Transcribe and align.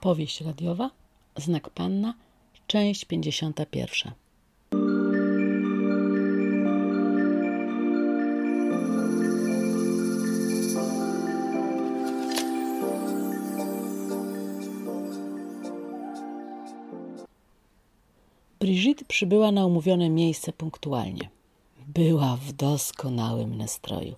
Powieść 0.00 0.40
radiowa, 0.40 0.90
Znak 1.36 1.70
Panna, 1.70 2.14
część 2.66 3.04
51. 3.04 4.12
Brigitte 18.60 19.04
przybyła 19.04 19.52
na 19.52 19.66
umówione 19.66 20.10
miejsce 20.10 20.52
punktualnie. 20.52 21.28
Była 21.86 22.36
w 22.36 22.52
doskonałym 22.52 23.56
nastroju. 23.56 24.14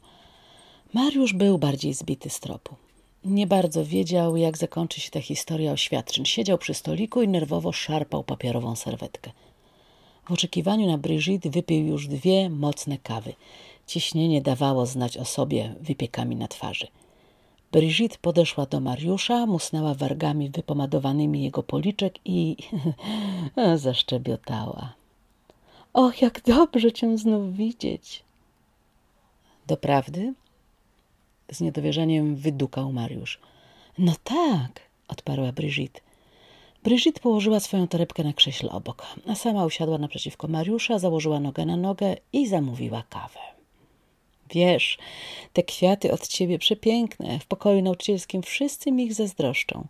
Mariusz 0.94 1.32
był 1.32 1.58
bardziej 1.58 1.94
zbity 1.94 2.30
z 2.30 2.40
tropu. 2.40 2.76
Nie 3.24 3.46
bardzo 3.46 3.84
wiedział, 3.84 4.36
jak 4.36 4.58
zakończy 4.58 5.00
się 5.00 5.10
ta 5.10 5.20
historia 5.20 5.72
oświadczeń. 5.72 6.26
Siedział 6.26 6.58
przy 6.58 6.74
stoliku 6.74 7.22
i 7.22 7.28
nerwowo 7.28 7.72
szarpał 7.72 8.24
papierową 8.24 8.76
serwetkę. 8.76 9.30
W 10.24 10.32
oczekiwaniu 10.32 10.86
na 10.86 10.98
Brigitte 10.98 11.50
wypił 11.50 11.86
już 11.86 12.08
dwie 12.08 12.50
mocne 12.50 12.98
kawy. 12.98 13.34
Ciśnienie 13.86 14.42
dawało 14.42 14.86
znać 14.86 15.16
o 15.16 15.24
sobie 15.24 15.74
wypiekami 15.80 16.36
na 16.36 16.48
twarzy. 16.48 16.86
Brigitte 17.72 18.16
podeszła 18.22 18.66
do 18.66 18.80
Mariusza, 18.80 19.46
musnęła 19.46 19.94
wargami 19.94 20.50
wypomadowanymi 20.50 21.42
jego 21.42 21.62
policzek 21.62 22.18
i 22.24 22.56
zaszczebiotała. 23.76 24.94
Och, 25.92 26.22
jak 26.22 26.42
dobrze 26.42 26.92
cię 26.92 27.18
znów 27.18 27.56
widzieć. 27.56 28.24
Doprawdy? 29.66 30.34
Z 31.50 31.60
niedowierzaniem 31.60 32.36
wydukał 32.36 32.92
Mariusz. 32.92 33.40
No 33.98 34.14
tak, 34.24 34.80
odparła 35.08 35.52
Brigitte. 35.52 36.00
Brigitte 36.84 37.20
położyła 37.20 37.60
swoją 37.60 37.88
torebkę 37.88 38.24
na 38.24 38.32
krześle 38.32 38.70
obok, 38.70 39.06
a 39.26 39.34
sama 39.34 39.64
usiadła 39.64 39.98
naprzeciwko 39.98 40.48
Mariusza, 40.48 40.98
założyła 40.98 41.40
nogę 41.40 41.66
na 41.66 41.76
nogę 41.76 42.16
i 42.32 42.46
zamówiła 42.46 43.02
kawę. 43.02 43.38
Wiesz, 44.50 44.98
te 45.52 45.62
kwiaty 45.62 46.12
od 46.12 46.28
ciebie 46.28 46.58
przepiękne. 46.58 47.38
W 47.38 47.46
pokoju 47.46 47.82
nauczycielskim 47.82 48.42
wszyscy 48.42 48.92
mi 48.92 49.04
ich 49.04 49.14
zazdroszczą. 49.14 49.86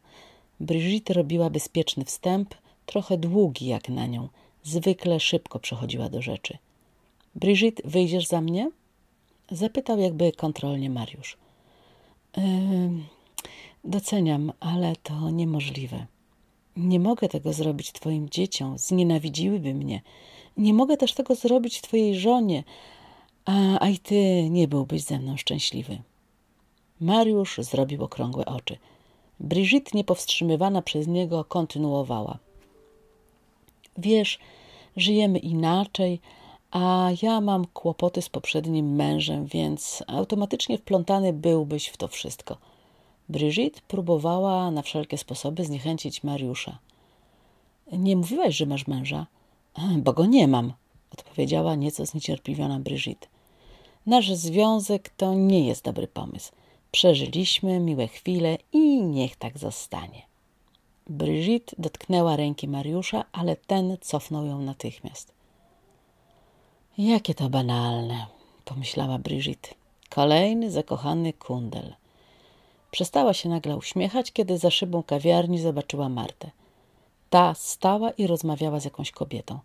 Brigitte 0.61 1.15
robiła 1.15 1.51
bezpieczny 1.51 2.05
wstęp, 2.05 2.55
trochę 2.87 3.19
długi 3.19 3.67
jak 3.67 3.89
na 3.89 4.07
nią. 4.07 4.29
Zwykle 4.63 5.21
szybko 5.21 5.59
przechodziła 5.59 6.09
do 6.09 6.23
rzeczy. 6.23 6.59
Brigitte, 7.35 7.83
wyjdziesz 7.89 8.27
za 8.27 8.41
mnie? 8.41 8.71
Zapytał 9.51 9.99
jakby 9.99 10.33
kontrolnie 10.33 10.91
Mariusz. 10.91 11.37
Doceniam, 13.85 14.53
ale 14.61 14.97
to 14.97 15.31
niemożliwe. 15.31 16.07
Nie 16.77 17.01
mogę 17.01 17.29
tego 17.29 17.53
zrobić 17.53 17.93
twoim 17.93 18.29
dzieciom, 18.29 18.79
znienawidziłyby 18.79 19.75
mnie. 19.75 20.03
Nie 20.57 20.75
mogę 20.75 20.97
też 20.97 21.15
tego 21.15 21.35
zrobić 21.35 21.81
twojej 21.81 22.19
żonie, 22.19 22.65
a, 23.45 23.81
a 23.81 23.89
i 23.89 23.99
ty 23.99 24.51
nie 24.51 24.69
byłbyś 24.69 25.03
ze 25.03 25.19
mną 25.19 25.37
szczęśliwy. 25.37 25.99
Mariusz 27.01 27.59
zrobił 27.59 28.05
okrągłe 28.05 28.45
oczy. 28.45 28.77
Brigitte, 29.41 29.91
niepowstrzymywana 29.95 30.83
przez 30.83 31.07
niego, 31.07 31.45
kontynuowała. 31.45 32.39
Wiesz, 33.99 34.39
żyjemy 34.97 35.39
inaczej, 35.39 36.21
a 36.71 37.11
ja 37.23 37.41
mam 37.41 37.67
kłopoty 37.67 38.23
z 38.23 38.29
poprzednim 38.29 38.95
mężem, 38.97 39.47
więc 39.47 40.03
automatycznie 40.07 40.79
wplątany 40.79 41.33
byłbyś 41.33 41.87
w 41.87 41.97
to 41.97 42.09
wszystko. 42.09 42.57
Brigitte 43.29 43.81
próbowała 43.89 44.71
na 44.71 44.83
wszelkie 44.83 45.19
sposoby 45.19 45.65
zniechęcić 45.65 46.25
Mariusza. 46.25 46.79
Nie 47.93 48.17
mówiłaś, 48.17 48.57
że 48.57 48.67
masz 48.67 48.87
męża? 48.87 49.27
Bo 49.97 50.13
go 50.13 50.27
nie 50.27 50.49
mam, 50.49 50.73
odpowiedziała 51.13 51.75
nieco 51.75 52.07
zniecierpliwiona 52.07 52.81
Brigitte. 52.81 53.27
Nasz 54.07 54.33
związek 54.33 55.09
to 55.09 55.35
nie 55.35 55.67
jest 55.67 55.85
dobry 55.85 56.09
pomysł. 56.09 56.53
Przeżyliśmy 56.91 57.81
miłe 57.81 58.09
chwile 58.09 58.59
i 58.73 59.03
niech 59.03 59.37
tak 59.37 59.59
zostanie. 59.59 60.23
Brigitte 61.07 61.77
dotknęła 61.79 62.37
ręki 62.37 62.69
Mariusza, 62.69 63.25
ale 63.33 63.57
ten 63.57 63.97
cofnął 64.01 64.47
ją 64.47 64.61
natychmiast. 64.63 65.40
Jakie 67.01 67.35
to 67.35 67.49
banalne, 67.51 68.27
pomyślała 68.65 69.19
Brigitte. 69.19 69.69
Kolejny 70.11 70.71
zakochany 70.71 71.33
kundel. 71.33 71.95
Przestała 72.91 73.35
się 73.35 73.49
nagle 73.49 73.77
uśmiechać, 73.77 74.33
kiedy 74.33 74.59
za 74.59 74.71
szybą 74.71 75.03
kawiarni 75.03 75.59
zobaczyła 75.59 76.09
Martę. 76.09 76.51
Ta 77.31 77.55
stała 77.55 78.11
i 78.11 78.27
rozmawiała 78.27 78.81
z 78.81 78.85
jakąś 78.85 79.11
kobietą. 79.11 79.59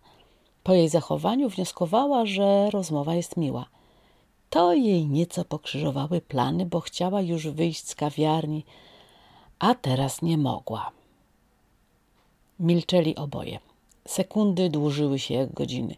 Po 0.62 0.74
jej 0.74 0.88
zachowaniu 0.88 1.48
wnioskowała, 1.48 2.26
że 2.26 2.70
rozmowa 2.70 3.14
jest 3.14 3.36
miła. 3.36 3.66
To 4.50 4.74
jej 4.74 5.06
nieco 5.06 5.44
pokrzyżowały 5.44 6.20
plany, 6.20 6.66
bo 6.66 6.80
chciała 6.80 7.20
już 7.20 7.48
wyjść 7.48 7.88
z 7.88 7.94
kawiarni, 7.94 8.64
a 9.58 9.74
teraz 9.74 10.22
nie 10.22 10.38
mogła. 10.38 10.90
Milczeli 12.60 13.16
oboje. 13.16 13.58
Sekundy 14.06 14.70
dłużyły 14.70 15.18
się 15.18 15.34
jak 15.34 15.52
godziny. 15.52 15.96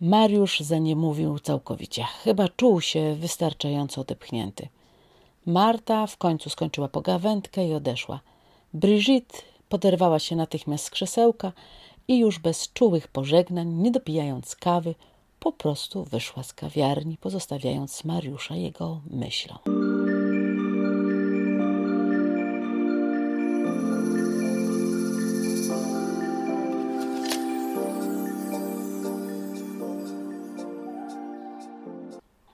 Mariusz 0.00 0.60
za 0.60 0.78
nie 0.78 0.96
mówił 0.96 1.38
całkowicie. 1.38 2.04
Chyba 2.04 2.48
czuł 2.48 2.80
się 2.80 3.14
wystarczająco 3.14 4.00
odepchnięty. 4.00 4.68
Marta 5.46 6.06
w 6.06 6.16
końcu 6.16 6.50
skończyła 6.50 6.88
pogawędkę 6.88 7.68
i 7.68 7.74
odeszła. 7.74 8.20
Brigitte 8.74 9.38
poderwała 9.68 10.18
się 10.18 10.36
natychmiast 10.36 10.84
z 10.84 10.90
krzesełka 10.90 11.52
i 12.08 12.18
już 12.18 12.38
bez 12.38 12.72
czułych 12.72 13.08
pożegnań, 13.08 13.68
nie 13.68 13.90
dopijając 13.90 14.56
kawy, 14.56 14.94
po 15.40 15.52
prostu 15.52 16.04
wyszła 16.04 16.42
z 16.42 16.52
kawiarni, 16.52 17.16
pozostawiając 17.16 18.04
Mariusza 18.04 18.56
jego 18.56 19.00
myślą. 19.10 19.79